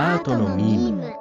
[0.00, 1.12] アートのミーム。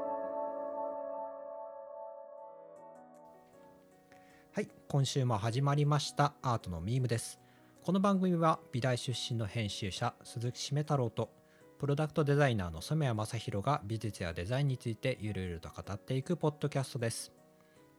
[4.54, 7.40] はい今週も始まりましたアートのミームです。
[7.81, 11.31] この番組は美大出身の編集者鈴木しめ太郎と
[11.79, 17.32] プロダクトデザイナーの染谷正弘が美術やデザインについてゆるゆると語っていくポッドキャストです。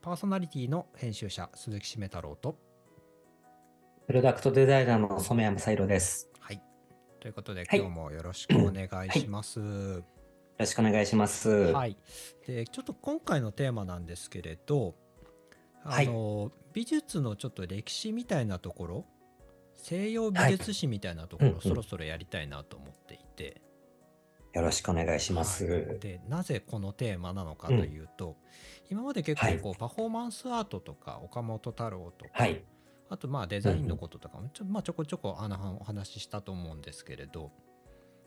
[0.01, 2.55] パーソナリティの編集者鈴木しめ太郎と。
[4.07, 6.29] プロダクトデザイナーの染谷正弘です。
[6.39, 6.61] はい。
[7.19, 7.79] ということではい。
[7.79, 10.05] 今日もよろしくお願いします、よ
[10.59, 11.49] ろしくお願いします。
[11.49, 11.97] はい、
[12.45, 14.95] でちょっと今回のテーマなんですけれど
[15.83, 19.05] あの、美術のちょっと歴史みたいなところ
[19.75, 21.61] 西洋美術史みたいなところ、うんうん。
[21.61, 23.61] そろそろやりたいなと思っていて、
[24.53, 25.65] よろしくお願いします。
[25.65, 25.99] はい。
[25.99, 28.35] でなぜこのテーマなのかというと、
[28.91, 32.61] 今まで結構こう、パフォーマンスアートとか岡本太郎とか、はい。
[33.09, 37.51] あとまあデザインのこととかもちょ,、まあ、ちょこちょこあのお話ししたと思うんですけれど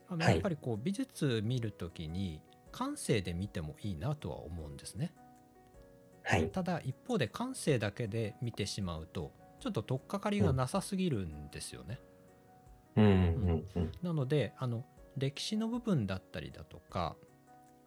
[0.08, 5.12] あのはいやっぱりこう美術見るときに感性で見てもいいなとは思うんですね。
[6.22, 6.48] はい。
[6.50, 11.98] ただ一方で感性だけで見てしまうとちょっと取っかかりがなさすぎるんですよね。
[12.96, 13.64] うん。
[14.02, 14.84] なのであの
[15.16, 17.16] 歴史の部分だったりだとか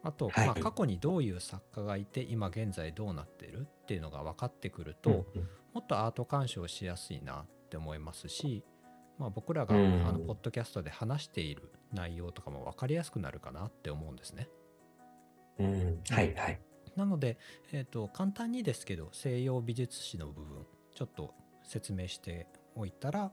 [0.03, 3.67] あと、はいまあ、過去にどういう作家がいて今現在どうなってる？
[3.83, 8.63] っていうのが分かってくると、うんうんもっとアート鑑賞しやすいなって思いますし、
[9.19, 14.49] まあ、僕らが、うんあのポッドキャストで話している内容とかも分かりやすくなるかなって思うんですね。
[15.59, 16.01] うん。
[16.09, 16.59] はいはい。
[16.95, 17.37] なので、
[17.71, 23.31] えー、と簡単にですけど西洋美術史の部分ちょっと説明しておいたら、ま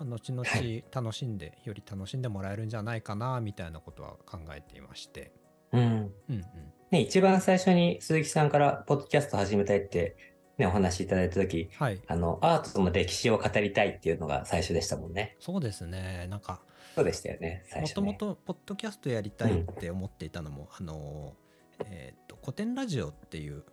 [0.00, 5.32] あ、後々はい楽しんで、より楽しんでもらえるんじゃないかなみたいなことは考えていまして。
[5.72, 5.80] うん。
[5.82, 6.44] うんうん
[6.90, 10.16] ね、一番最初に鈴木さんからポッドキャスト始めたいって
[10.58, 12.00] ね、お話しいただいたとき、はい。
[12.06, 15.36] あの、アートの歴史を語りたいっていうのが最初でしたもんね。
[15.38, 16.26] そうですね。
[16.28, 16.60] なんか
[16.94, 18.06] そうでしたよね、最もと初ね。
[18.06, 21.36] もとポッドキャストやりたいって思っていたのも、あの
[21.84, 23.64] えっ、と古典ラジオっていう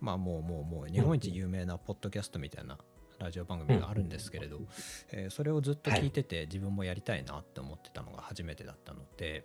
[0.00, 2.78] まあもうもうもう日本一有名なポッドキャストみたいな
[3.20, 4.58] ラジオ番組があるんですけれど、
[5.12, 9.44] えーそれをずっと聞いてて自分もやりたいなって思ってたのが初めてだったので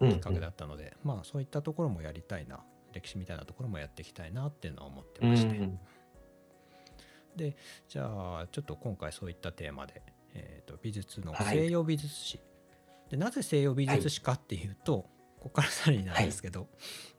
[0.00, 0.12] うん。
[0.12, 2.60] きっかけだったので、まあそういったところもやりたいな
[2.92, 5.78] 歴史みたいなところもやっていきたいなっていうのは思ってうんまして、うん
[7.36, 7.56] で
[7.88, 8.04] じゃ
[8.42, 10.02] あちょっと今回そういったテーマで、
[10.34, 11.58] えー、と美術のはい。
[11.58, 12.40] 西洋美術史、
[13.08, 15.06] でなぜ西洋美術史かっていうと、
[15.38, 16.68] ここからさらになんですけど、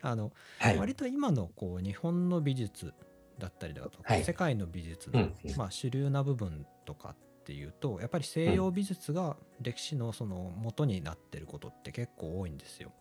[0.00, 0.78] あのはい。
[0.78, 2.92] 割と今のこう日本の美術
[3.38, 4.24] だったりだとか、はい。
[4.24, 12.92] 世界の美術の、まあ、主流な部分とかっていうとやっぱり西洋美術が歴史のその元になってることって結構多いんですよ。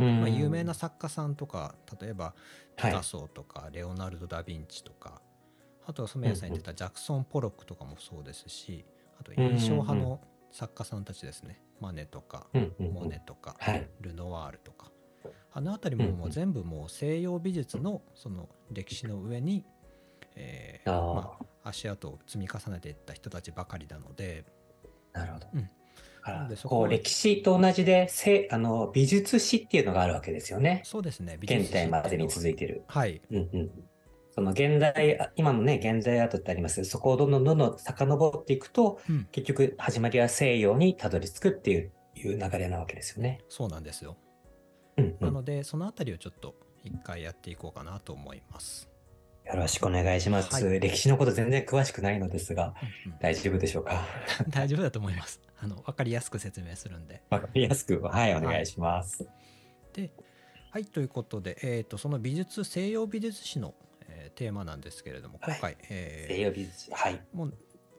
[0.00, 0.20] うん。
[0.20, 2.34] まあ、有名な作家さんとか例えば
[2.76, 2.92] ピはい。
[2.94, 5.20] カソとかレオナルド・ダ・ヴィンチとか、
[5.86, 8.84] あとは染谷さんに言ってたジャクソン・ポロックとかもそうですし
[9.20, 12.46] あと印象派の作家さんたちですね、マネとか
[12.78, 13.88] モネとか、はい。
[14.00, 14.90] ルノワールとか。
[15.52, 19.64] あの辺りももう全部もう西洋美術のその歴史の上に、
[20.36, 20.90] えー。
[20.90, 24.44] まあ、足跡を積み重ねていった人たちばかりなので。
[25.12, 25.46] なるほど。
[25.54, 25.70] うん
[26.64, 30.82] こう歴史と同じでせあの美術史っていうのがあるわけですよね。
[30.84, 32.84] そうですね現代までに続いいてる。
[32.86, 33.70] はいうんうん。
[34.32, 43.40] その現代、あ今のね、現代アートってありますそこをどんどんどんどん遡っていくと、うん結局始まりは西洋にたどり着くっていういう流れなわけですよね。
[43.48, 44.16] そうなんですよ
[44.96, 45.24] うんう。
[45.24, 46.54] なんのでそのあたりをちょっと
[46.84, 48.89] 一回やっていこうかなと思います。
[49.52, 50.52] よろしくお願いします。
[50.54, 52.74] はい歴史のこと全然詳しくないのですが、
[53.06, 54.06] うんうん大丈夫でしょうか？
[54.48, 55.40] 大丈夫だと思います。
[55.58, 57.22] あの分かりやすく説明するんで。
[57.30, 59.26] わかりやすく、はい、お願いします。
[59.92, 60.10] で、
[60.70, 63.74] はい、ということで、えー、とその美術西洋美術史の、
[64.08, 66.90] えーテーマなんですけれども今回、えー西洋美術史。
[66.92, 67.20] はい。
[67.32, 67.54] もう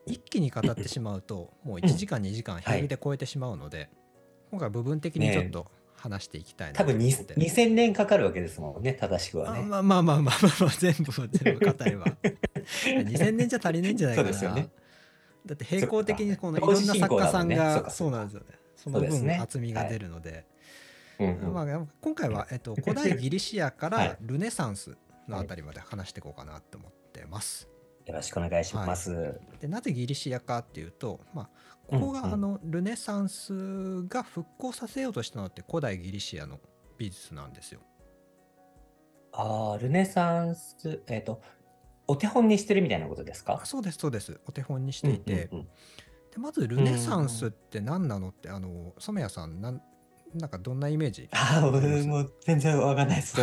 [0.08, 3.90] 一気に語ってしまうともう1時間 2時間平気で超えてしまうので、
[4.50, 5.70] 今回部分的にちょっと
[6.02, 9.60] 話していきたいな多分にと思って2000年かかるわけですもんね、正しくはね。
[9.60, 12.06] あまあまあまあまあまあ、まあ、全部全部語れば
[12.86, 14.70] 2000年じゃ足りないんじゃないかなそうですよね
[15.46, 18.46] だって並行的にこのいろんな作家さんがかそうなんですよね
[18.76, 20.46] その分そうですね厚みが出るので、
[21.20, 24.98] うんうんまあ、今回は、えっと、古代ギリシアかはいらルネサンス
[25.28, 27.68] のあたりまで話していこうかなと思ってます。
[28.06, 29.40] よろしくお願いします。
[29.60, 31.50] でなぜギリシアかっていうと、まあ、
[31.92, 36.60] ここが、あのルネサンスが復興させようとしたのって古代ギリシアの
[36.98, 37.82] 美術なんですよ。
[39.34, 41.42] ああ、ルネサンス、えっ、と、
[42.08, 43.60] お手本にしてるみたいなことですか？
[43.62, 44.40] あそうですそうです。
[44.46, 45.66] お手本にしていて、うんうんうん。
[46.32, 48.30] でまずルネサンスって何なの？
[48.30, 49.82] ってあの染谷さんなん
[50.34, 51.30] なんかどんなイメージ？
[51.34, 53.36] ああ、俺もう全然わかんないです。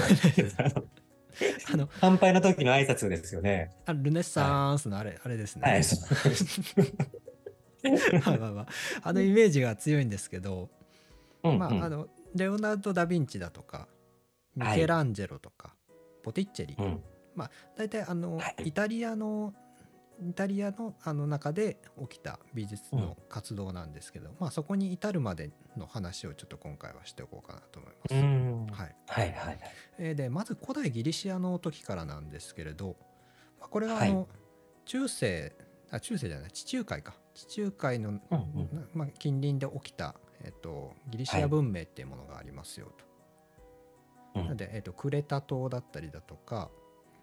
[1.72, 3.70] あの 乾杯の時の挨拶ですよね。
[3.86, 5.62] あルネサンスのあれ、あれですね。
[5.62, 5.82] はい、
[8.26, 8.66] まあまあまあ
[9.02, 10.69] あのイメージが強いんですけど、
[11.42, 13.88] うんうんまああのレオナルド・ダ・ヴィンチだとか
[14.54, 15.75] ミケランジェロとか、
[16.22, 17.00] ボティッチェリ、うん。
[17.76, 19.54] 大体あの、はいイタリアの
[20.20, 28.14] イタリアのあの中で起きた美術の活動なんですけど、まあそこに至るまでの話をちょっと今回はしておこうかなと思います。
[28.14, 28.66] うん。
[28.66, 29.58] はいはいはい。
[29.98, 32.96] えーでまず古代ギリシアの時からなんですけれど、
[33.60, 34.26] まあ、これはあの、はい
[34.84, 35.52] 中世
[35.90, 36.50] あ中世じゃない。
[36.50, 37.14] 地中海か。
[37.35, 38.88] 地中海の、うんうん。
[38.94, 43.05] まあ、近隣で起きた、えー、とギリシア文明っていうものがありますよと。
[44.40, 44.44] うん。
[44.44, 46.70] なので、えー、とクレタ島だったりだとか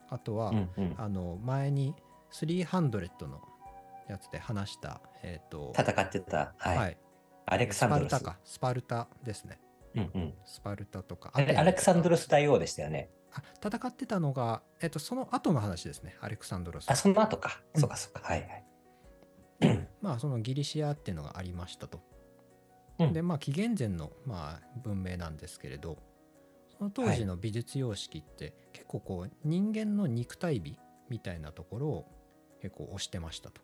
[0.10, 0.96] あとは、うんうん。
[0.98, 1.94] あの前に
[2.32, 3.42] 300の
[4.10, 6.78] やつで話した、えーと戦ってた、はい。
[6.78, 6.98] はい。
[7.48, 8.10] アレクサンドロス。
[8.10, 8.38] スパルタか。
[8.44, 9.60] スパルタですね。
[9.96, 10.34] うんうん。
[10.46, 11.32] スパルタとか。
[11.34, 13.10] アレクサンドロス大王でしたよね。
[13.36, 16.16] あ戦ってたのが、えっと、その後の話ですね。
[16.22, 17.62] アレクサンドロスあ、その後か。
[17.74, 17.82] うん。
[17.82, 18.22] そうかそうか。
[18.24, 19.88] はいはい。
[20.02, 22.02] まあそのギリシアっていうのがありましたと、
[23.00, 23.14] うん。
[23.14, 25.98] でまあ紀元前の、まあ、文明なんですけれど
[26.78, 30.78] その当時の美術様式って、結構こう人間の肉体美
[31.10, 32.06] みたいなところを
[32.62, 33.62] 結構推してましたと。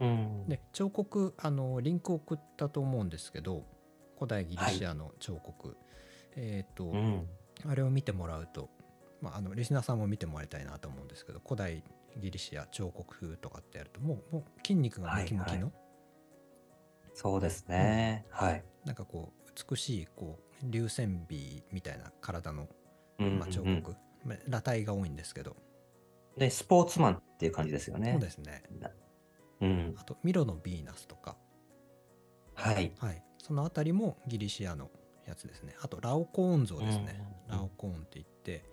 [0.00, 0.48] うん。
[0.48, 3.64] で彫刻あのリンクを送ったと思うんですけど
[4.16, 5.76] 古代ギリシアの彫刻、
[6.36, 7.26] えっ、と、うん
[7.66, 8.70] あれを見てもらうと、
[9.20, 11.82] まあ、あのリスナーさんも見てもらいたいなと思うんですけど古代
[12.18, 15.70] ギリシア彫刻風とかってやるともうもう筋肉がムキムキの、はいは
[17.14, 18.24] そうですね。
[18.30, 18.64] はい。
[18.84, 22.66] なんかこう美しいこう流線美みたいな体の、
[23.18, 23.84] うんまあ、彫うんうん
[24.46, 25.56] 裸体が多いんですけど、
[26.36, 28.12] で、スポーツマンっていう感じですよね。
[28.12, 28.62] そうですね
[29.60, 29.94] うん。
[29.98, 31.36] あとミロのヴィーナスとか、
[32.54, 32.92] はい。
[32.98, 34.90] はい、そのあたりもギリシアの
[35.30, 35.74] やつですね。
[35.80, 38.64] あとラオコーン像ですね、うんラオコーンって言って、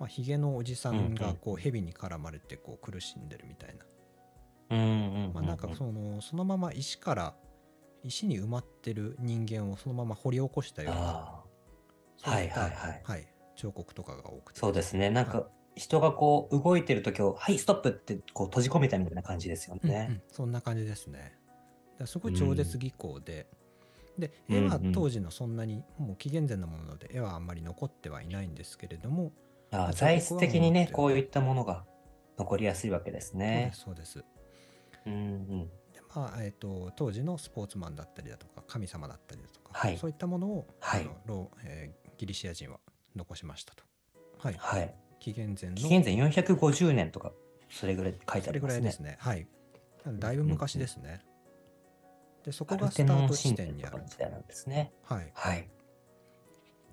[0.00, 3.84] まあ、ヒゲのおじさんがこう蛇に絡まれてこう苦しんでるみたいな。
[4.70, 4.82] うんう
[5.28, 7.34] んまあ、なんかそのそのまま石から
[8.02, 11.44] 石に埋まってる人間をそのまま掘り起こしたようなあ
[12.16, 13.26] そういはいはいはい。
[13.56, 14.60] 彫刻とかが多くーて。
[14.60, 15.10] そうですね。
[15.10, 15.46] なんか、
[15.76, 19.94] 人がこう動いてるときを、はい、ストップってこう閉じ込めたみたいな感じですようんうん。
[19.94, 20.22] ね。
[20.28, 21.36] そんな感じですね。
[22.06, 23.63] すごい超絶技巧で、でうん
[24.48, 29.32] 絵は当時のそんなにもう紀元前のもので絵はあんまり残ってはいないんですけれども、
[29.70, 31.84] あーあ材質的にね、こういったものが
[32.38, 33.72] 残りやすいわけですね。
[33.74, 34.28] そうですそうで
[34.98, 35.68] すうんうん。
[35.92, 42.78] でまあえー、と当時のスポーツマンだったりだとか神様だったりだとか、はいそういったものを、はいあのえーギリシア人は
[43.16, 43.82] 残しましたと。
[44.38, 44.94] はい、はい。
[45.18, 47.32] 紀元前の紀元前450年とか、
[47.70, 49.18] それぐらい書いてそれぐありますね。
[49.24, 49.46] らいですね。
[50.06, 50.18] はい。
[50.18, 51.20] だいぶ昔ですね。
[52.44, 54.02] で、そこアがスタート地点にある。
[54.06, 54.92] 時代なんですね。
[55.02, 55.30] はい。
[55.34, 55.68] はい。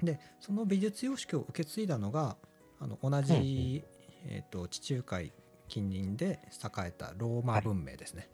[0.02, 2.38] で、その美術様式を受け継いだのが、
[2.80, 3.84] あの同じ、
[4.26, 5.32] えー、と地中海
[5.68, 8.30] 近隣で栄えたローマ文明ですね。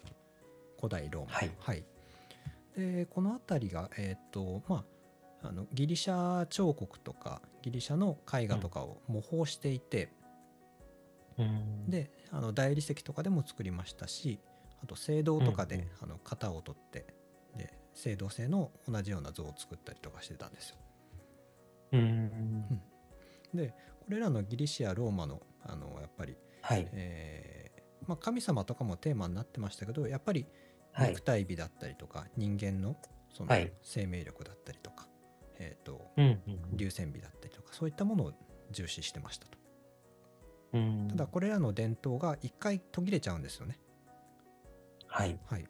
[0.78, 1.32] 古代ローマ。
[1.60, 1.84] はい
[2.78, 4.86] で、この辺りが、えっ、と、ま
[5.42, 10.10] あ、あのギリシャ彫刻とかギリシャの絵画とかを模倣していて、
[11.38, 14.40] うん、であの大理石とかでも作りましたし
[14.84, 17.06] あと青銅とかで、うんうんあの型を取って
[17.56, 20.78] で青銅製の同じような像を作ったりとかしてたんですよ。
[21.94, 22.82] うん。
[23.54, 26.88] でこれらのギリシアローマのあのやっぱり、はい。
[26.92, 30.46] えーまあ、神様とかもテーマになってましたけどやっぱり
[30.92, 31.22] はい肉。
[31.22, 32.96] 体美だったりとか、人間の
[33.34, 35.08] そのはい生命力だったりとか、
[35.60, 38.34] えー、とうんうん流線美だったりとかそういったものを
[38.72, 39.58] 重視してましたと。
[40.74, 41.08] うん。
[41.10, 43.80] ただこれらの伝統が一回途切れちゃうんですよね。
[45.18, 45.40] はい。
[45.48, 45.66] はい。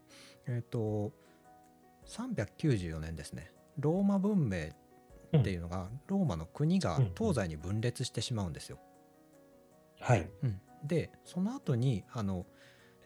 [0.46, 1.14] えっ、と、
[2.06, 3.52] 394年ですね。
[3.80, 4.72] ローマ文明
[5.40, 8.80] っていうのが、ローマの国がうん東西に分裂してしまうんですよ。
[10.02, 10.30] はい。
[10.44, 12.46] うんで、その後に、あの、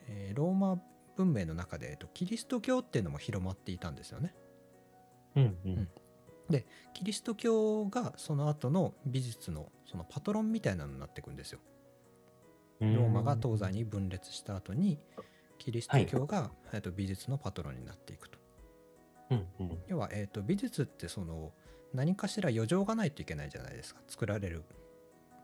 [0.08, 0.82] えーローマ
[1.16, 4.34] 文明の中で、えっと、キリスト教っていうのも広まっていたんですよね。
[5.36, 5.90] うんうん。
[6.94, 11.60] キリスト教がその後の美術のそのパトロンみたいなのになっていくんですよ。
[12.82, 15.00] ローマが東西に分裂した後に、
[15.62, 18.40] キリスト教が、えっと美術のパトロンになっていくと。
[19.30, 19.78] うんうん。
[19.88, 21.52] 要は、えー、と美術ってその
[21.94, 24.02] 何かしら余剰がないといけないじゃないですか。
[24.08, 24.64] 作られる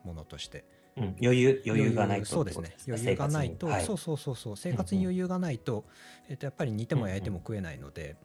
[0.04, 0.66] ものとして。
[0.98, 1.16] うん。
[1.22, 2.76] 余裕、余裕がないとそうですね。
[2.88, 4.58] 余裕がないと、生活にそうそうそうそう。
[4.58, 5.86] 生活に余裕がないと,、
[6.30, 8.16] えー、とやっぱり煮ても焼いても食えないので、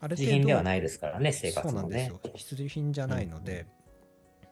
[0.00, 1.78] ある自品ではないですからね、生活もね。
[1.80, 2.20] そうなんですよ。
[2.34, 3.66] 必需品じゃないので、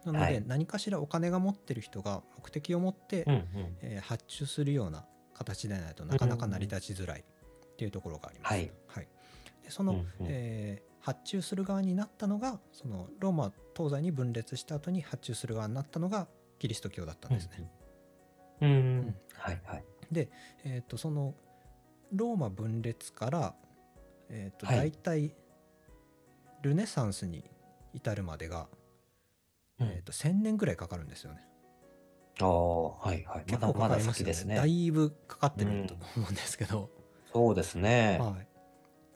[0.04, 0.44] なので、はい。
[0.46, 3.76] 何かしらお金が持ってる人が目的を持って、うんうん。
[3.80, 5.06] えー発注するような
[5.36, 8.52] 形でないとなかなか成り立ちづらいっていうところがあります。
[8.52, 9.08] はいはい
[9.62, 16.26] でその、うんうんえー発注する側になったのがそのローマ東西に分裂した後に発注する側になったのが
[16.58, 17.70] キリスト教だったんですね。
[18.60, 19.14] うんうん。
[19.34, 19.84] はいはい。
[20.64, 21.36] えー、とその
[22.12, 23.54] ローマ分裂から、
[24.30, 25.36] えーとはい大体
[26.62, 27.44] ルネサンスに
[27.94, 28.66] 至るまでが、
[29.78, 31.46] うんえー、と1,000年ぐらいかかるんですよね。
[32.40, 33.38] ああ、はいはい。
[33.38, 34.56] ま結構かだまだかりますよですね。
[34.56, 36.90] だいぶかかってると思うんですけど、
[37.32, 38.18] そうですね。
[38.20, 38.48] はい、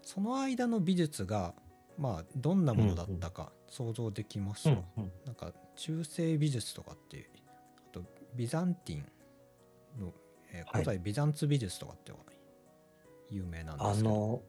[0.02, 1.54] その間の美術が
[1.98, 5.12] まあどんなものだったか想像できまうんうん。
[5.26, 7.26] なんか中世美術とかっていう
[7.88, 8.02] あと
[8.34, 9.04] ビザンティン
[10.00, 10.12] の、
[10.52, 10.66] えーはい。
[10.72, 12.12] 古代ビザンツ美術とかって
[13.30, 14.42] 有名なんですけど、あの、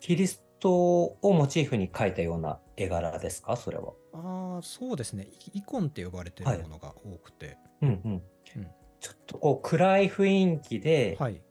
[0.00, 3.56] キリストをモチーフに描いたような絵柄ですか？
[3.56, 3.92] それは。
[4.12, 5.28] ああそうですね。
[5.54, 8.12] イイコンって呼ばれてるものが多くて、うんうん。
[8.56, 8.66] うん。
[9.00, 11.42] ちょっとこう暗い雰囲気で、はい。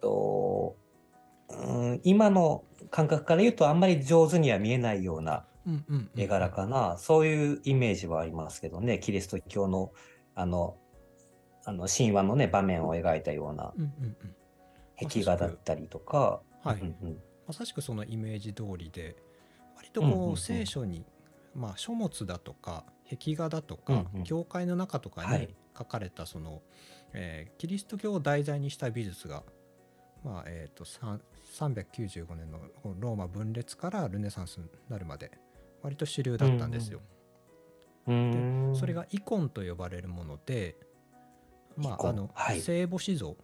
[0.00, 0.76] と
[1.48, 8.98] うん今の感覚から言うとあんまり上手には見えないようなうんうんうん絵柄かな、そういうイメージはありますけどね。
[8.98, 9.92] キリスト教の
[10.34, 10.76] あの
[11.64, 14.16] あの神話のね場面を描いたようなうんうんうん。
[15.08, 16.80] 壁画だったりとか、はい。
[16.80, 17.22] うんうん。
[17.46, 19.16] まさしくそのイメージ通りで
[19.92, 20.30] 割とこう、うんうん。
[20.30, 21.04] うん聖書に、
[21.54, 24.24] まあ、書物だとか壁画だとか、うんうん。
[24.24, 25.54] 教会の中とかにはい。
[25.76, 26.62] 書かれたその、
[27.12, 29.42] えーキリスト教を題材にした美術が、
[30.22, 31.20] まあえー、とさん
[31.54, 32.60] 395年の
[32.98, 35.30] ローマ分裂からルネサンスになるまで
[35.82, 37.00] 割と主流だったんですよ。
[38.06, 38.76] うーん。
[38.76, 40.76] それがイコンと呼ばれるもので、
[41.76, 42.60] まあ、あのはい。
[42.60, 43.36] 聖母子像、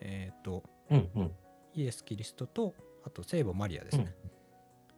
[0.00, 1.32] えー、とうんうん。
[1.74, 4.14] イエス・キリストとあと聖母マリアですね、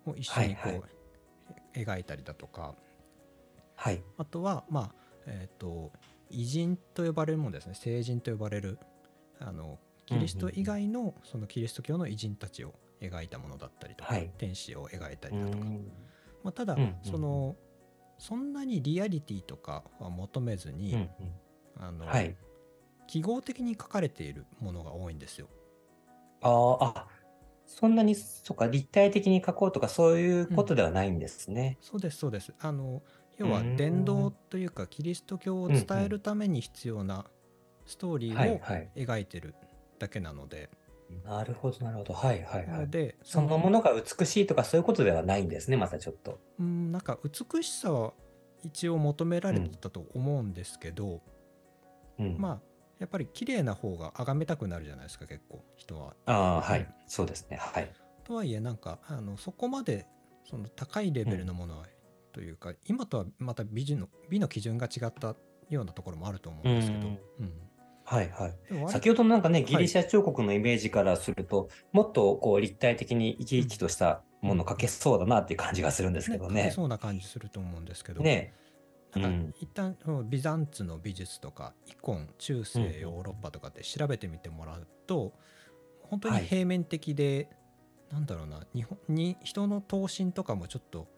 [0.06, 0.84] を一緒にこう、はいは
[1.74, 2.74] 描いたりだとか。
[3.76, 4.02] はい。
[4.18, 4.94] あとはまあ
[5.26, 5.90] えっ、と
[6.30, 7.74] 偉人と呼ばれるものですね。
[7.74, 8.78] 聖人と呼ばれる
[9.40, 14.30] あのキリスト以外のそのキリスト教の偉人たちを描いたものだったりとか、はい。
[14.38, 15.92] 天使を描いたうりだとか、ん。
[16.44, 17.56] まあ、ただ、その
[18.18, 21.08] そんなにリアリティとかは求めずに、うんうん。
[21.78, 22.36] あのはい。
[23.08, 25.48] 記号的に書かれているものが多いんですよ。
[26.40, 27.06] あーあ
[27.78, 31.78] そんなにそっか立体的に描こうとかそういうことではないんですね。
[31.80, 33.02] そうですそうですあの
[33.38, 37.26] 要はうん伝道というかキリスト教を伝えるために必要な
[37.86, 38.60] ストーリーを。
[38.94, 39.54] 描いてる
[39.98, 40.70] だけなので、
[41.24, 42.14] なるほどなるほど。
[42.14, 42.90] はいはいはい。
[42.90, 46.38] でそのものが美しいとかそういうことではないんですねまたちょっと。
[46.58, 48.12] うんなんか美しさは
[48.64, 51.20] 一応求められてたと思うんですけど、
[52.18, 52.71] うん、まあ
[53.02, 56.14] やっぱり綺麗な方が崇めたくなるじゃないですか結構人は。
[56.26, 56.82] ああはうん。
[56.82, 56.86] い。
[57.08, 57.56] そうですね。
[57.56, 57.90] はい。
[58.22, 60.06] とはいえなんかあのそこまで
[60.48, 61.86] その高いレベルのものは、
[62.32, 65.34] というか今とはまた美の美の基準が違った
[65.68, 67.14] ようなところもあると思うんですけど、うん。
[67.40, 67.52] うん。
[68.04, 68.56] はいはい。
[68.88, 76.66] 先ほどのなんかねギリシャ彫刻のイメージからすると、もっとこう立体的に生き生きとしたもの描けそうだなっていう感じがするんですけどね。
[76.66, 78.54] ねそうな感じすると思うんですけど、ね
[79.14, 79.54] なんかうん。
[79.60, 85.32] 一旦そのビザンツの美術とかイコン中世うんヨーロッパとかって調べてみてもらうと
[86.12, 86.44] 本当にはい。
[86.44, 87.48] 平面的で、
[88.10, 91.08] なんだろうな日本に人の頭身とかもちょっと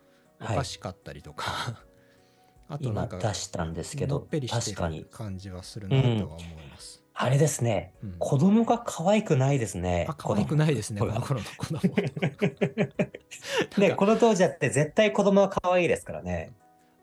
[0.41, 1.83] おかしかったりとか、
[2.69, 5.01] あとな今んか出したんですけのどっぺりして確かに。
[5.01, 7.03] る感じはするなとは思います。
[7.13, 7.93] あれですね。
[8.05, 8.17] うん。
[8.21, 10.07] 子供が可愛くないですね。
[10.09, 11.01] あ可愛くないですね。
[11.01, 11.81] この頃の子供
[13.79, 16.53] ね、この当時だって絶対子供は可愛いですからね。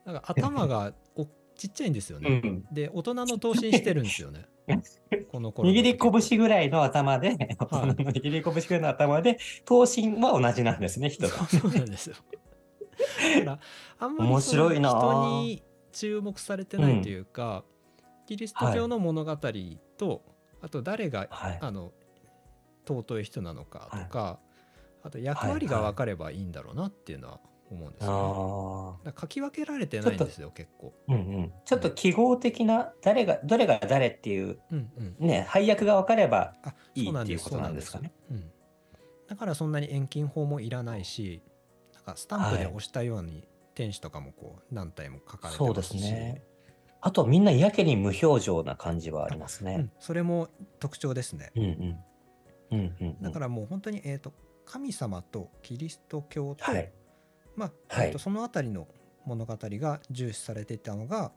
[0.05, 2.39] なんか頭がおちっちゃいんですようね。
[2.39, 2.65] ん。
[2.71, 4.47] で大人の頭身してるんですよね。
[5.31, 5.97] この頃の握り
[6.29, 11.33] 拳ぐらいの頭で、はいの握り拳ぐらいの頭で、頭身は同じなんですね、人が。
[11.47, 12.15] そうなんですよ。
[12.15, 13.59] だから
[13.99, 17.63] あんまり面白いなその人に注目されてないというか、
[18.25, 19.37] キリスト教の物語
[19.97, 20.23] と、
[20.61, 21.57] あと誰がはい。
[21.61, 21.91] あの
[22.87, 24.39] 尊い人なのかとか、
[25.03, 27.39] あと役割がはいはい分かればいいんだろうなっていうのは
[27.73, 29.13] 思うんですあよ、ね。
[29.19, 30.93] 書き分けられてないんですよ結構。
[31.07, 31.53] うんうん。
[31.65, 35.27] ちょっと記号的な、誰が、どれが誰っていう、うんうん。
[35.27, 38.11] ね、配役が分かればあいいっていうことなんですかね。
[38.29, 38.51] そうなん
[39.31, 41.41] だからそんなに遠近法もいらないし
[41.93, 46.43] なんかスタンプで押したように天使とかもこう何体も書かれてそうですますしね。
[46.99, 49.75] あとみんなやけに無表情な感じはありますね。
[49.75, 50.49] うん、それも
[50.81, 51.99] 特徴ですねうんうん。
[52.71, 53.21] うんうんうん。
[53.21, 54.33] だからもう本当に、えー、と
[54.65, 56.91] 神様とキリスト教と、はい。
[57.55, 58.87] まあはいえーとその辺りの
[59.25, 61.31] 物語が重視されていたのが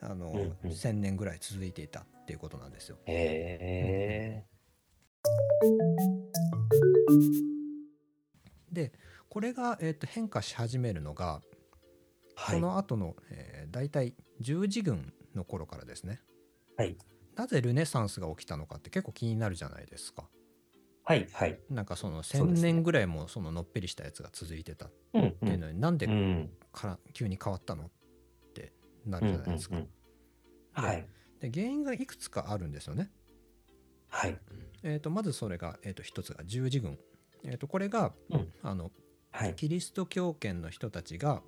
[0.00, 2.98] あの、うんうん1,000年ぐらい続いていたっていうことなんですよ。
[3.06, 4.46] へえ。
[8.70, 8.92] で
[9.28, 11.40] これが、えー、と変化し始めるのが
[12.34, 12.54] はい。
[12.56, 16.20] この後の、えー、大体十字軍の頃からですね。
[16.76, 16.96] はい。
[17.34, 20.28] なぜルネサンスが起きたのかって結構気になるじゃないですか。
[21.06, 21.28] はい。
[21.32, 21.58] はい。
[21.70, 24.90] なんかその1,000そうですね年ぐらいもそののっぺりしたやつが続いてたっ。
[25.12, 26.50] ていうんのに、なんでうん。
[26.72, 27.90] から急に変わったのっ
[28.52, 28.72] て
[29.06, 29.76] なうんるじゃないですか。
[30.72, 31.06] はい。
[31.40, 33.10] で原因がいくつかあるんですよね。
[34.08, 34.36] はい。
[34.82, 36.98] えー、とまずそれが、えー、と一つが十字軍。
[37.44, 38.90] えー、とこれが、うんあの
[39.30, 39.54] はい。
[39.54, 41.42] キリスト教圏の人たちが、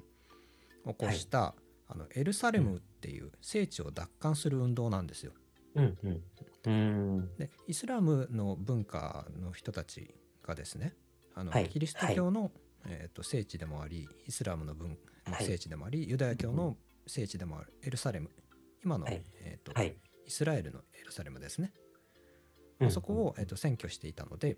[0.87, 1.55] 起こした、
[1.89, 5.33] あのエルサレムっていう聖地を奪還する運動なんですよ。
[5.75, 6.23] うんうん。
[6.67, 7.37] うん。
[7.39, 10.95] でイスラムの文化の人たちがですね
[11.35, 12.51] あの、はいキリスト教の、
[12.87, 14.91] えー、と聖地でもありイスラムの文
[15.27, 18.31] のはい聖地でもあり、ユダヤ教の聖地でもあるエルサレム
[18.85, 19.97] 今の、はいえーとはい。
[20.27, 21.73] イスラエルのエルサレムですね、
[22.81, 24.57] うんそこを、えー、と占拠していたので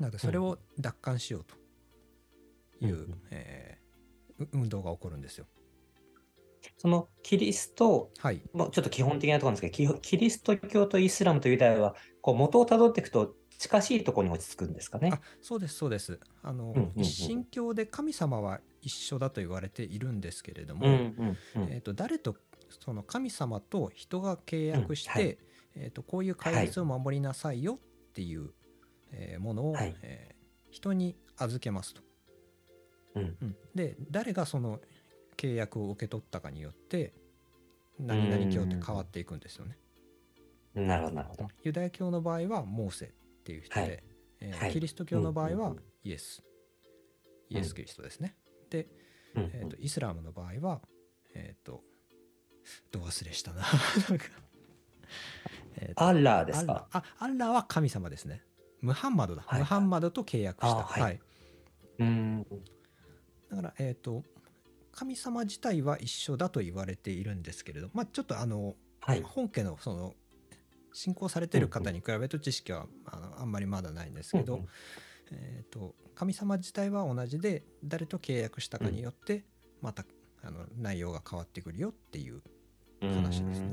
[0.00, 3.88] なのでそれを奪還しようという、えー
[4.38, 5.46] う運動が起こるんですよ。
[6.76, 15.10] そのキリスト、はい、もうちょっと基本的なところなんですけど、キキリスト教とイスラムとユダヤは、こう元をたどっていくと近しいところに落ち着くんですかね。
[15.12, 15.20] あ。
[15.40, 16.20] そうですそうです。
[16.42, 17.02] あの、うんうんうん。
[17.02, 21.68] 一神教で神様は一緒だと言われているんですけれども、うんうんうん。
[21.70, 22.36] えー、と誰と
[22.80, 25.38] その神様と人が契約して、うんはい。
[25.74, 28.50] えー、とこういう戒律を守りなさいよっていう、
[29.12, 29.94] えーものを、はい。
[30.02, 30.38] えー
[30.70, 32.02] 人に預けますと。
[33.16, 33.36] うん。
[33.40, 33.56] うん。
[33.74, 34.80] で誰がその
[35.38, 37.14] 契約を受け取ったかによって
[37.98, 39.78] 何々教って変わっていくんですよね。
[40.74, 41.48] なるほど、なるほど。
[41.62, 43.08] ユダヤ教の場合はモーセっ
[43.44, 43.90] ていう人で、はい
[44.40, 46.42] えーはいキリスト教の場合はうんうんうんイエス、
[47.50, 48.36] イエス・キリストですね。
[48.70, 48.86] で、
[49.34, 50.80] うんえー、とイスラムの場合は
[51.34, 51.82] えっ、と
[52.92, 53.62] ど忘れしたな。
[54.08, 54.24] なんか
[55.76, 58.42] えアッラーですアッラかあアッラーは神様ですね。
[58.80, 59.42] ムハンマドだ。
[59.44, 60.78] はいムハンマドと契約した。
[60.78, 61.20] あはいはい
[61.98, 62.46] うん。
[63.50, 64.22] だから、えっ、と、
[64.98, 69.22] 神様自体は一緒だと言われているんですけれど、まあ、ちょっとあの、はい。
[69.22, 70.14] 本家のその、
[70.92, 74.64] 信仰されてる方に比べると知識はあのあんまりまだないんですけど、
[75.30, 79.44] えー、と神様自体は同じで誰と契約したかによって
[79.80, 80.04] また
[80.42, 82.42] あの内容が変わってくるよっていう、
[83.02, 83.66] うん話ですね。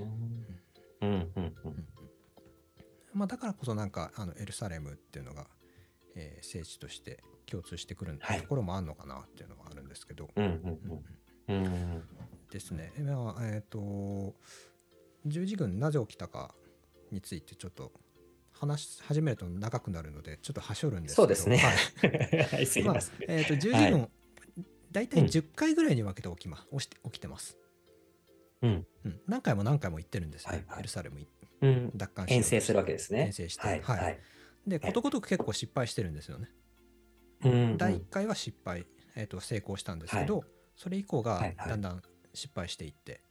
[1.02, 1.10] うん。
[1.10, 1.56] うん。
[1.64, 1.88] うん。
[3.16, 5.48] まあ、だからこそなんかあのエルサレムっていうのが、
[6.16, 8.42] えー聖地として共通してくるはい。
[8.42, 9.65] ところもあるのかなっていうのは
[9.96, 10.30] ですけど。
[12.52, 12.92] ですね。
[13.00, 14.36] まあえっ、と
[15.26, 16.54] 十字軍なぜ起きたか
[17.12, 17.92] についてちょっと
[18.52, 21.74] 話し始めると長くなるのでちょっとはしょるんですけどそうですねは
[22.08, 22.44] い。
[22.56, 23.16] はい、すいません。
[23.28, 24.10] えー、と十字軍、は
[24.92, 27.58] 大体うん10回ぐらいに分けて起き,、ま、起きてます、
[28.62, 28.88] うん。
[29.06, 29.22] うん。
[29.28, 31.28] 何回も何回も行ってるんですよ、はいはいエルサレムに
[31.62, 31.92] うん。
[31.96, 33.22] 奪還しようと遠征するわけですね。
[33.28, 33.82] 遠征してはい。
[33.82, 34.20] はいはい。
[34.68, 36.50] でことごとく結構失敗してるんですよね。
[37.44, 40.44] うん第1回は失敗、えー、と成功したんですけど、
[40.76, 42.02] それ以降がはいはいだんだん
[42.34, 43.22] 失敗していって、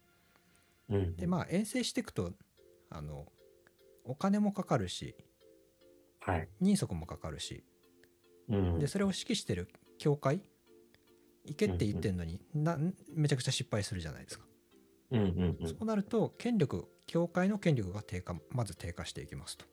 [0.89, 1.17] うん。
[1.17, 2.33] でまあ遠征していくと
[2.91, 3.27] あの
[4.05, 5.15] お金もかかるし
[6.21, 6.49] はい。
[6.61, 7.65] 人足もかかるし
[8.49, 9.69] うんでそれを指揮してる
[9.99, 10.41] 教会
[11.47, 12.79] 行けって言ってんのに、な
[13.13, 14.47] めちゃくちゃ失敗するじゃないですか。
[15.11, 19.67] うんうんうんそうなると権力教会の権力が低下まず低下していきますと。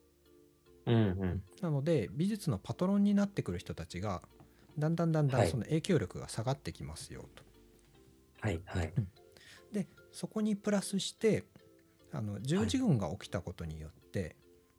[0.86, 4.22] うんうんなので美術のパトロンになってくる人たちが
[4.78, 5.48] だんだんだんだはい。
[5.48, 7.42] んその影響力が下がってきますよと。
[8.40, 8.92] はいはい。
[9.72, 11.44] でそこにプラスして
[12.12, 14.36] あの十字軍が起きたことによって、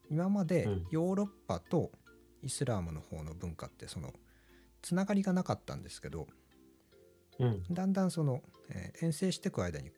[0.09, 0.87] 今までうん。
[0.91, 1.91] ヨーロッパと
[2.41, 4.13] イスラムの方の文化ってその
[4.81, 6.27] つながりがなかったんですけど
[7.39, 7.63] うん。
[7.71, 9.91] だんだんその、えー遠征していく間に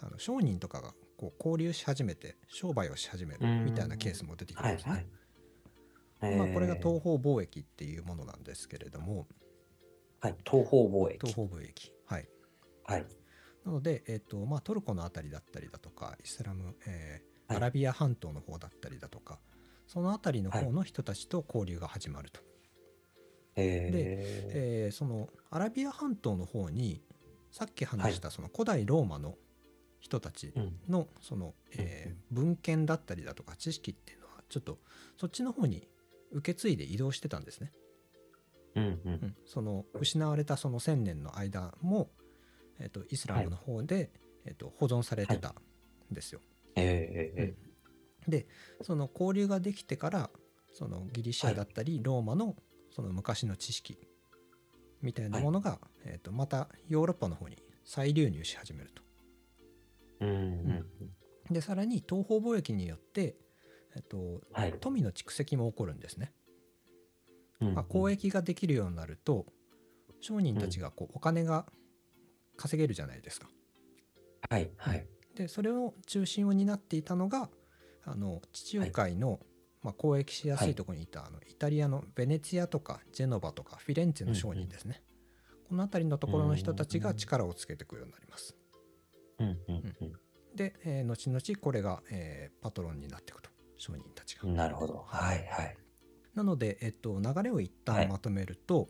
[0.00, 5.06] あの商人とかがこう交流し始めて商売をし始めるみたいなケースも出てきますね。
[6.20, 6.38] はいはい。
[6.38, 9.26] まあ、これがえー東方貿易っていうものなんですけれども。
[10.20, 11.18] はい、東方貿易。
[11.18, 11.92] 東方貿易。
[12.06, 12.28] はい。
[12.84, 13.06] はい。
[13.64, 17.56] なので、えっとまあ、トルコの辺りだったりだとかイスラム、えーはい。
[17.58, 19.38] アラビア半島の方だったりだとか
[19.86, 22.40] その辺りの方の人たちと交流が始まると、
[23.54, 27.02] ええーそのアラビア半島の方に
[27.52, 29.36] さっき話したその古代ローマの
[30.00, 30.52] 人たち
[30.88, 34.78] のその、えー文献だったりだとか知識っていうのはちょっと
[35.16, 35.86] そっちの方に
[36.32, 37.72] 受け継いで移動してたんですね。
[38.74, 39.00] うんうん。
[39.04, 42.10] うん、その失われたその1,000年の間も、
[42.78, 44.10] えー、とイスラムの方で、
[44.44, 45.54] えー、と保存されてた
[46.10, 46.40] んですよ。
[46.76, 47.54] えーえ
[48.28, 48.48] で
[48.82, 50.30] その交流ができてから
[50.72, 52.56] そのギリシャだったりローマの
[52.90, 53.98] その昔の知識
[55.00, 59.02] みたいなものが、えー、とまたヨーロッパの方に再流入し始めると。
[60.20, 60.34] ーうん。
[61.50, 61.54] うん。
[61.54, 63.36] でさらに東方貿易によって、
[63.96, 64.74] えー、とはい。
[64.80, 66.32] 富の蓄積も起こるんですね。
[67.60, 69.46] うんまあ、交易ができるようになると
[70.20, 71.64] 商人たちがこうお金が
[72.56, 73.48] 稼げるじゃないですか。
[74.50, 75.06] はいはい。
[75.34, 77.48] でそれを中心を担っていたのが
[78.04, 79.40] あの地中海の、
[79.82, 85.02] まあ、交易しやすいところにいた、あのイタリアのベネツィアとかジェノバとかフィレンツェの商人ですね、
[85.68, 88.56] この辺りのところの人たちが力をつけていくようになります。
[89.38, 90.12] うんうん
[90.54, 94.48] で、えー後々これが、えーパトロンになっていくと商人たちが。
[94.48, 94.56] うん。
[94.56, 95.04] なるほど。
[95.08, 95.76] はいはい。
[96.34, 98.88] なので、えっと、流れを一はい旦まとめると、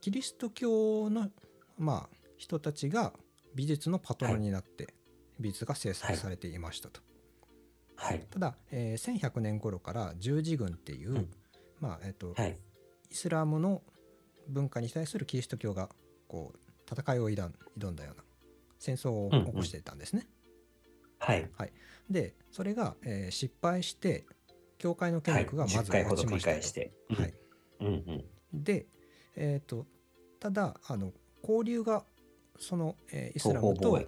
[0.00, 1.30] キリスト教の
[1.78, 3.12] まあ人たちが
[3.54, 4.94] 美術のパトロンになって
[5.40, 7.00] 美術が制作されていましたと。
[7.96, 8.26] はい。
[8.30, 11.30] ただ、えー1100年頃から十字軍っていう、うん
[11.80, 12.58] まあえっとはい。
[13.10, 13.82] イスラムの
[14.48, 15.88] 文化に対するキリスト教が
[16.26, 16.58] こう
[16.90, 18.24] 戦いを挑んだような
[18.78, 20.26] 戦争を起こしていたんですね。
[21.18, 21.72] はい。
[22.10, 24.24] でそれが、えー失敗して
[24.78, 25.44] 教会の権はい。
[25.44, 26.92] 力がまず10回ほど繰り落ちましたと返して。
[27.10, 27.34] はい、
[27.80, 28.64] うんうん。
[28.64, 28.86] で、
[29.36, 29.86] えー、と
[30.40, 32.04] ただあの交流が
[32.58, 34.00] その、えーイスラムと。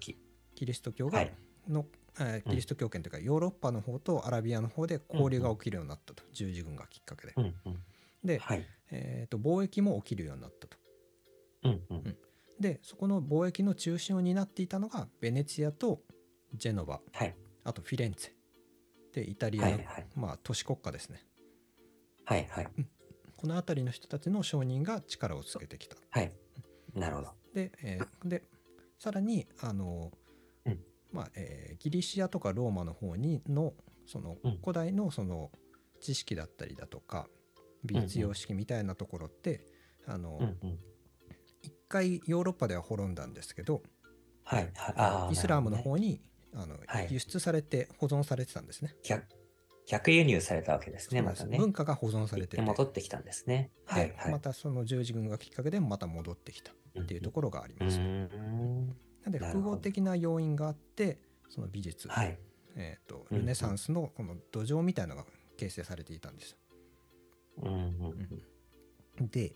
[0.55, 1.33] キリスト教がはい。
[1.69, 1.87] の、
[2.19, 7.35] えーキリスト教圏というか、ヨーロッパの方とアラビアの方で交流が起きるようになったと、十字軍がきっかけで。
[7.37, 7.83] うんうん。
[8.25, 8.67] で、はい。
[8.91, 10.77] えー、と貿易も起きるようになったと。
[11.65, 12.17] うんうん。
[12.59, 16.03] でそこの貿易の中心を担っていたのがベネツィアと
[16.55, 17.37] ジェノバはい。
[17.65, 20.07] あとフィレンツェでイタリアの、はいはい。
[20.15, 21.25] まあ、都市国家ですね
[22.25, 22.69] はいはい。
[23.37, 26.33] この辺りの人たちの商人が力をつけてきたはい。
[26.95, 27.29] なるほど。
[27.55, 28.45] で,、えーで
[28.99, 30.13] さらにあの、
[30.67, 30.79] うん
[31.13, 33.73] まあえーギリシアとかローマの方にの
[34.07, 35.51] そのうん古代のその
[36.01, 37.27] 知識だったりだとか
[37.85, 39.65] 美術様式みたいなところって、
[40.07, 40.79] あのうんうん。
[41.63, 43.83] 一回ヨーロッパでは滅んだんですけど
[44.45, 44.73] はい。
[45.33, 46.21] イスラムの方に
[46.55, 48.95] あの、はい輸出されて保存されてたんですね。
[49.03, 49.25] 逆
[49.87, 51.59] 逆輸入されたわけですね、またね。
[51.59, 53.71] 文化が保存されててで戻ってきたんですね。
[53.87, 54.33] はいではい。
[54.33, 57.99] またその十字軍がきっかけでまた戻ってきたっていうところがありうます。
[57.99, 58.87] ーん。
[59.25, 62.39] なんで複合的な要因があってその美術、はい。
[62.77, 66.57] えー、とうんルネサンスのこの土壌みたいなのが形成されていたんです。
[67.63, 68.29] うんうん
[69.19, 69.29] うん。
[69.29, 69.53] で、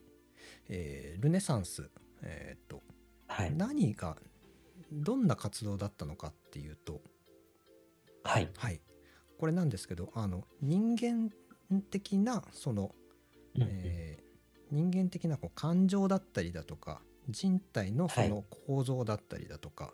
[0.68, 1.88] えールネサンス、
[2.22, 2.82] えーと
[3.28, 3.54] はい。
[3.54, 4.16] 何が
[5.02, 7.00] どんな活動だったのかっていうと、
[8.22, 8.50] はい。
[8.56, 8.80] はい、
[9.38, 11.30] これなんですけどあの人間
[11.90, 12.94] 的なその
[13.58, 14.24] えー
[14.70, 19.92] 人間的なこう感情だったりだとか人体のその構造だったりだとか、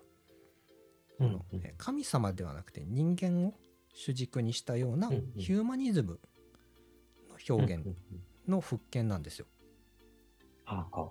[1.19, 3.53] うんあのえー神様ではなくて人間を
[3.93, 5.33] 主軸にしたようなうんうん。
[5.37, 6.19] ヒューマニズム
[7.29, 7.97] の表現うんうん
[8.47, 8.51] うん。
[8.51, 9.45] の復権なんですよ。
[10.65, 11.09] ああ。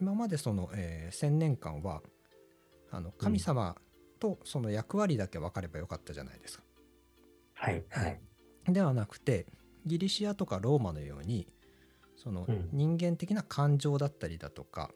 [0.00, 2.02] 今までその、えー1,000年間は
[2.90, 3.76] あの神様
[4.18, 6.64] とその役割だけ分かればよかったじゃないですか。
[7.54, 8.20] はいはい。
[8.68, 9.46] ではなくて
[9.86, 11.46] ギリシアとかローマのように
[12.16, 14.90] そのうん人間的な感情だったりだとか、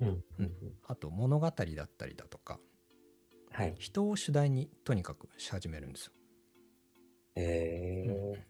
[0.00, 0.52] うんうんうん。
[0.86, 1.50] あと物語だ
[1.84, 2.58] ったりだとか
[3.50, 3.74] はい。
[3.78, 6.12] 人を主題にとにかくし始めるんですよ。
[7.36, 8.44] え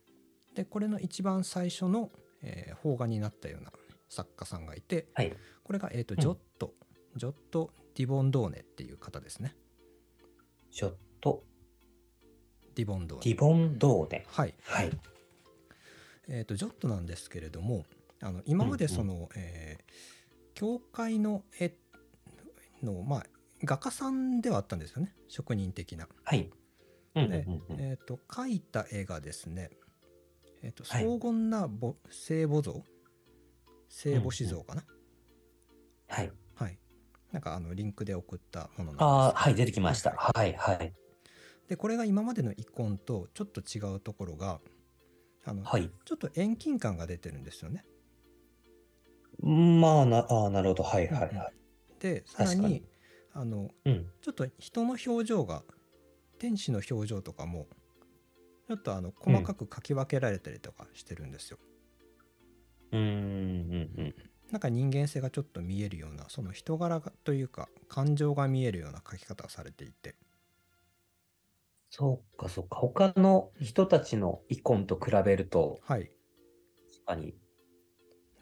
[0.54, 2.10] でこれの一番最初の、
[2.42, 3.72] えー邦画になったような
[4.08, 5.22] 作家さんがいてー。
[5.22, 5.36] はい。
[5.62, 6.74] これが、えーとうんジョット、
[7.16, 9.56] ジョット・ディボンドーネっていう方ですね。
[10.70, 11.42] ちょっと、
[12.76, 13.24] ディボンドーネ。
[13.24, 14.24] ディボンドーネ。
[14.28, 14.54] はい。
[14.62, 14.90] はい。
[16.28, 17.86] えーとジョットなんですけれども
[18.20, 19.92] あの今までその、えー
[20.54, 21.72] 教会の絵
[22.82, 23.26] のまあ
[23.62, 26.08] 画家さんではあったんですよね職人的な。
[26.24, 26.50] はい。
[27.14, 29.70] うんうんでうんうんえー、と描いた絵がですね、
[30.62, 32.84] えーとはい荘厳なぼ聖母像？
[33.88, 34.84] 聖母子像かな、
[36.08, 36.26] はい。
[36.26, 36.36] はい
[37.32, 40.10] なんかあのリンクで送ったものなんですああ、はい、出てきました。
[40.12, 40.92] ははいはい。
[41.68, 44.60] でこれが今までのイコンとちょっと違うところが
[45.44, 45.90] あの、はい。
[46.04, 47.84] ちょっと遠近感が出てるんですよね
[49.40, 50.82] まあな、ああ、なるほど。
[50.82, 51.54] はいはいはい。
[52.00, 52.84] でさら確かにに
[53.34, 54.06] あのうん。
[54.22, 55.62] ちょっと人の表情が
[56.38, 57.66] 天使の表情とかも
[58.68, 61.58] ちょっとあの細かく描き分けられたりとかしてるんですよ、
[62.92, 63.06] うんうん
[63.98, 64.14] うん。
[64.50, 70.14] なんか人間性がちょっと見えるようなその人柄がというか感情が見えるような描き方をされていて
[71.90, 72.76] そうかそうか。
[72.76, 76.10] 他の人たちのイコンと比べると、はい
[77.04, 77.34] 確かに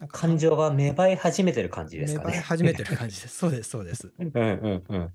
[0.08, 2.26] 感情が芽生え始めてる感じですかね。
[2.26, 5.14] 芽生え始めてる感じです そうですそうです うんうんうん。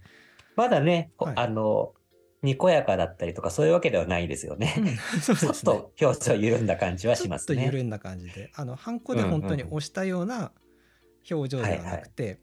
[0.56, 1.94] まだね、ほはいあの、
[2.42, 4.74] にこやかだったりとかそういうわけではないですよね。
[5.22, 7.56] そうちょっと表情緩んだ感じはしますね。
[7.58, 10.52] ちょっと緩んだ感じであのハンコで本当に押したような
[11.30, 12.40] 表情ではなくて、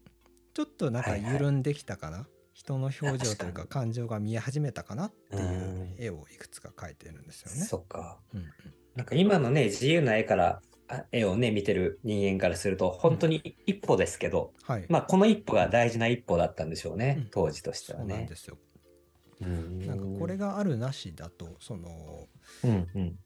[0.53, 7.61] ちょっとなんか緩んできたかな、人の表情というか感情が見え始めたかなっていううん絵をいくつか描いてるんですよね。
[7.63, 8.19] そっか。
[8.33, 8.45] うんうん
[8.95, 18.35] なんか今のね、自由な絵から、あ絵をね、見てる人間からすると、本当に一歩ですけど、はい、まあ、この一歩が大事な一歩だったんでしょうね、うん当時としてはねそうなんで。
[18.35, 18.57] すよ。
[19.41, 22.27] うんなんかこれがあるなしだとその
[22.65, 23.19] うんうん。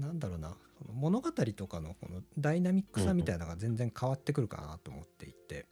[0.00, 5.66] なんだろうなその物語とかのこのダイナミックさみたいなのが全然変わってくるかなと思っていて、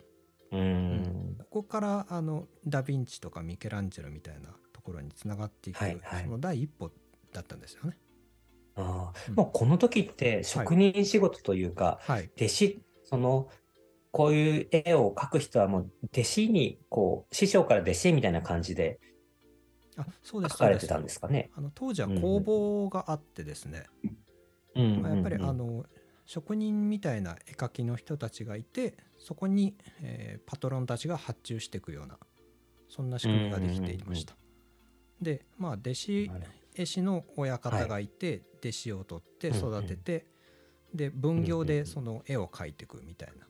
[0.50, 0.96] ううん。
[1.02, 1.36] ん。
[1.38, 6.24] ここからあのダ・ヴィンチとかミケランジェロみたいなところにつながっていく、はいはい。
[6.24, 6.90] その第一歩
[7.32, 7.98] だったんですよね。
[8.76, 9.18] ああ。
[9.28, 9.34] うん。
[9.34, 13.48] もうこの時って職人仕事というか、はい、弟子、その、
[14.10, 19.00] こういう絵を描く人はもう弟子に、こう、師匠から弟子へみたいな感じで
[19.96, 21.50] あそうです描かれてたんですかね。
[21.54, 24.16] あの当時は工房があってですね、うん
[24.74, 25.84] まあ、やっぱりあの
[26.24, 32.18] 職人みたいな絵描きの人たちがいてそこに、えーパトロンたちが発注していくような
[32.88, 34.34] そんな仕組みができていました。
[35.20, 36.30] でまあ弟子
[36.74, 40.26] 絵師の親方がいて、弟子を取って育てて、
[40.94, 43.46] で分業でその絵を描いていくみたいな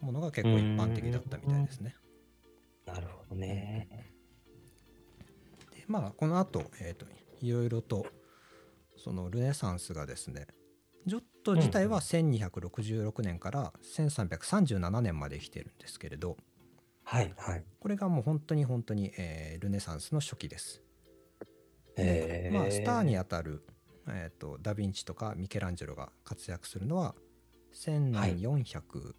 [0.00, 1.96] ものが結構一般的だったみたいですね。
[2.86, 3.88] なるほどね。
[5.72, 7.06] でまあこの後、えーと
[7.40, 8.06] いろいろと
[9.02, 10.46] そのルネサンスがですね
[11.06, 16.36] ジョット自体は1266年から1337年まで生きてるんですけれど
[17.04, 17.64] はいはい。
[17.80, 20.82] これがもう本当に本当に、えールネサンスの初期です。
[21.96, 23.62] へーまあ、スターにあたる、
[24.08, 27.14] えー、とダ・ヴィンチとかミケランジェロが活躍するのは
[27.74, 29.14] 1400、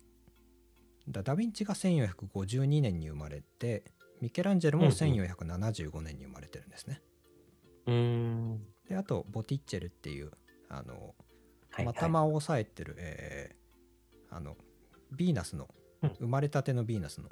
[1.07, 3.83] だダ・ヴィンチが1452年に生まれて
[4.21, 7.01] ミケランジェロもうんうん1475年に生まれてるんですね。
[7.85, 8.72] うーん。
[8.89, 10.31] であとボティッチェルっていう
[10.69, 11.15] あの
[11.71, 14.55] はいはい頭を押さえてる、えーあの
[15.15, 15.69] ヴィーナスの、
[16.01, 17.29] うん生まれたてのヴィーナスの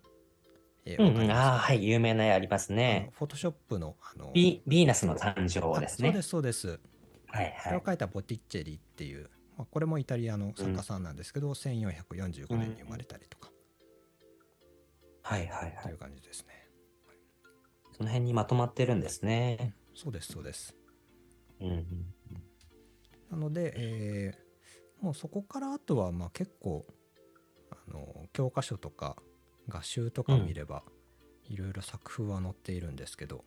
[0.85, 3.11] 絵うんうん、ああ、はい、有名な絵ありますあねの。
[3.17, 6.09] フォトショップのあのビヴィーナスの誕生ですね。
[6.09, 6.79] あそうですそうです
[7.27, 7.53] はいはい。
[7.65, 13.51] これを描いたボティッチェリっていう、まあ、これもイタリアの作家さんなんですけど、1445年に生まれたりとか
[15.23, 15.97] はいはいはいという。
[15.97, 16.67] 感じですね、
[17.97, 19.73] その辺にまとまってるんですね。
[19.93, 20.80] そうですそうですうんうん。
[23.29, 24.51] なので、えー
[25.01, 26.85] もうそこからあとはまあ結構
[27.71, 29.15] あの教科書とか
[29.67, 30.83] 画集とか見れば、
[31.49, 33.43] いろいろ作風は載っているんですけど、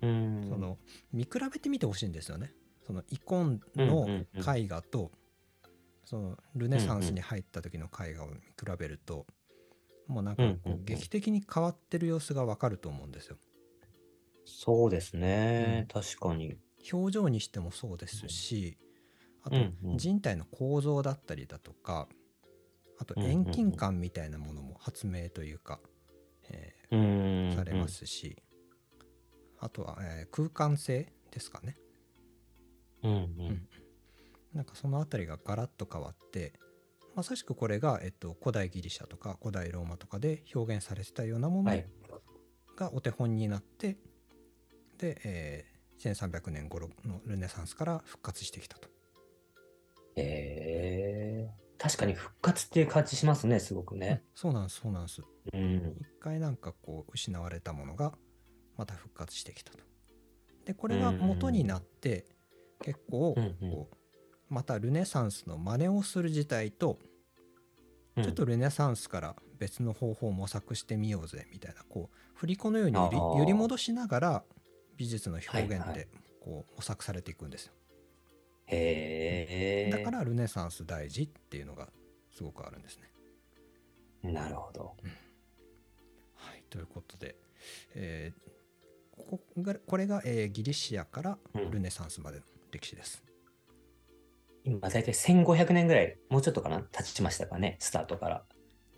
[0.00, 0.46] うん。
[0.48, 0.78] その
[1.12, 2.52] 見比べてみてほしいんですよね。
[2.86, 5.10] そのイコンうんのうんうん絵画と
[6.04, 8.40] そのルネサンスに入った時の絵画を見比
[8.78, 9.26] べると
[10.06, 10.84] もうなんかこうんうんううん。
[10.84, 13.38] 劇的に変わってる様子がわかると思うんですよ。
[14.44, 15.88] そうですね。
[15.92, 16.58] 確かに。
[16.92, 18.76] 表情にしてもそうですし
[19.42, 19.56] あと
[19.94, 22.08] 人体の構造だったりだとか
[22.98, 25.80] あと遠近感みたいなものも発明というか、
[26.48, 27.56] えうーん。
[27.56, 27.88] されま。
[27.88, 28.36] すし
[29.58, 31.76] あとは、えー空間性ですかね
[33.02, 33.68] うんうん。
[34.54, 36.52] なんかその辺りがガラッと変わって
[37.16, 41.86] まさしくこれが、えっと、古代ギリシャとか古代ローマとかで表現されてたようなものはい。
[42.76, 43.96] がお手本になって、
[44.98, 48.88] で、えー1300年頃のルネサンスから復活してきたと。
[50.16, 54.22] えー、確かに復活っていう感じしますね、すごくね。
[54.34, 55.22] そうなんですそうなんです。
[55.52, 55.96] うん。
[56.00, 58.12] 一回なんかこう失われたものが
[58.76, 59.78] また復活してきたと。
[60.64, 62.24] でこれが元になって
[62.80, 63.96] 結構うんうんこう
[64.48, 66.98] またルネサンスの真似をする自体と
[68.22, 74.44] ちょっとルネサンスから別の方法を模索してみようぜみたいなこう振り子のように揺り戻しながら
[74.96, 76.08] 美術の表現で
[76.40, 77.72] こう模索されていくんですよ。
[78.66, 79.90] へえ。
[79.90, 81.88] だからルネサンス大事っていうのが
[82.30, 84.32] すごくあるんですね。
[84.32, 84.96] なるほど。
[86.36, 87.36] はい、ということで、
[87.94, 88.54] えー
[89.16, 93.22] ここがこれが、えーギリシアからうんルネサンスまでの歴史です。
[94.64, 96.82] 今、大体1500年ぐらい、もうちょっとかな？
[96.90, 98.44] 経ちましたかね、スタートから。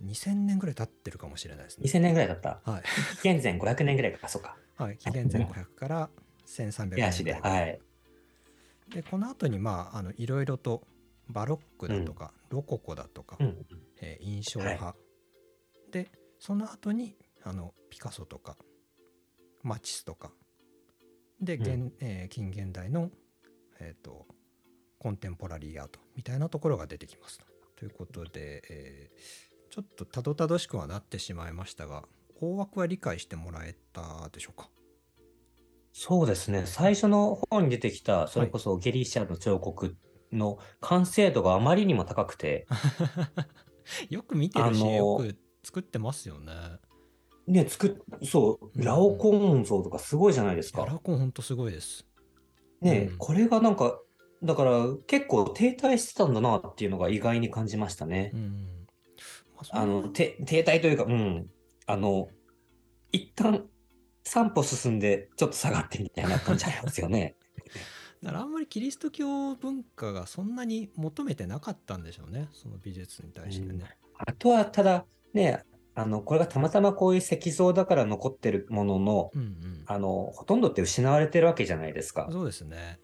[0.04, 1.85] 2000年ぐらい経ってるかもしれないですね。
[1.88, 2.61] 2000年ぐらいだった？
[2.64, 2.82] はい、
[3.22, 4.56] 紀元前500年ぐらいか、そうか。
[4.76, 6.11] はい、紀元前500から
[6.46, 7.32] 1300手足で。
[7.32, 7.80] 年ぐらいはい。
[8.94, 10.87] でこの後にまああのいろいろと
[11.28, 13.66] バロックだとか、ロココだとか、うん。
[14.00, 14.94] えー印象派、
[15.90, 18.56] でその後にあのピカソとか
[19.62, 20.30] マチスとか
[21.40, 23.11] で、現うんえー近現代の、
[23.80, 24.26] えー、と
[24.98, 27.46] コンテンポラリーアートみたいなところが出てきますと。
[27.76, 29.45] ということで、えー
[29.76, 32.04] ちょっとたどたどしくはなってしまいましたが
[32.40, 34.70] 大枠は理解してもらえたでしょうか？
[35.92, 36.62] そうですね。
[36.64, 39.96] 最初の方に出てきた、それこそゲリシャの彫刻
[40.32, 42.66] の完成度があまりにも高くて、
[44.08, 46.52] よく見てるし、よく作ってますよね。
[47.46, 50.86] ね、作っ、そうう、んラオコン像とかすごいじゃないですか。
[50.86, 52.06] ラコンほんとすごいです。
[52.80, 54.00] ね、うんこれがなんか、
[54.42, 58.36] だから結構停滞してたんだなっていうのが意外に感じましたねう。
[58.36, 58.75] んま
[59.70, 61.46] あの、て停滞というか、うん、
[61.86, 62.28] あの、
[63.12, 63.66] 一旦
[64.24, 67.36] 3歩進んでちょっと下がってみたいな感じありますよね。
[68.22, 73.84] だからあんまりキリスト教文化がそんなに求めてなかったんでしょうねその美術に対してね。
[74.18, 75.62] あとは、ただ、ね、
[75.94, 82.28] あの、これがたまたまこういう石像だから残ってるものの、うんうんあの、ほとんどって失われてるわけじゃないですか。
[82.30, 82.98] そうですね。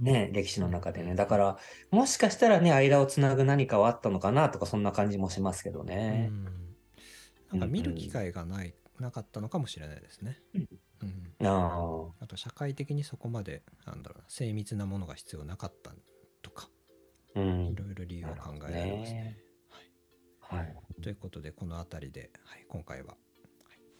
[0.00, 1.14] ね、歴史の中でね。
[1.14, 1.58] だから、
[1.90, 6.28] もしかしたらね、間をつなぐ何かはあったのかなとか、そんな感じもしますけどうね。
[6.28, 6.44] ん
[7.50, 10.38] なんか見る機会がない、なかったのかもしれないですね。
[10.54, 10.68] うん
[11.40, 15.92] うん、ああと社会的にそこまでなんだろうな精密なものが必要なかった
[16.42, 16.68] とか
[17.34, 17.74] あ、うんい。
[17.74, 19.38] ろいろ理由は考えられますね。
[20.40, 20.76] はい。
[21.02, 23.18] ということでこの辺りで、はい、今回は、はい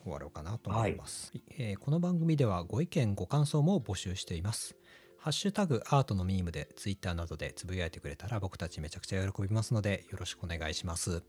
[0.02, 4.79] 終わろうかなと思います、えーこの番組ではご意見ご感想も募集しています。
[5.20, 11.22] ハッシュタグアートのミームでツイッターなどでつぶやいてくれたら僕たちめちゃくちゃ喜びますのでよろしくお願いします。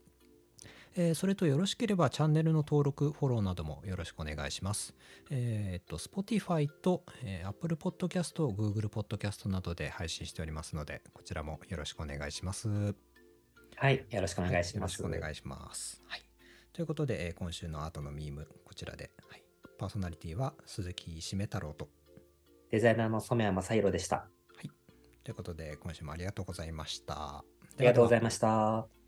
[0.95, 4.93] えーそれとよろしければチャンネルの登録、フォローなどもよろしくお願いします。
[5.29, 12.69] えーっと、Spotify と、えー Apple Podcast、Google Podcast などで配信しておりますので、こちらもよろしくお願いします。
[13.75, 14.05] はい。
[14.09, 15.01] よろしくお願いします。
[15.01, 16.01] はよろしくお願いします。
[16.07, 16.21] はい。
[16.71, 19.43] ということで、えー今週のアートのミーム、こちらで、はい、
[19.77, 21.89] パーソナリティは鈴木しめ太郎と。
[22.71, 24.27] デザイナーの染谷正宏でした。
[25.23, 27.13] ということで、今週もありがとうございました。
[27.13, 27.43] ああ
[27.79, 29.00] りがとうございました。